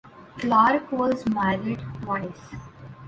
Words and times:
Clarke 0.39 0.91
was 0.93 1.23
married 1.29 1.79
twice. 2.01 2.55